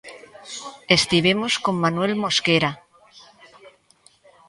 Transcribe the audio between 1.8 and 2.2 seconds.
Manuel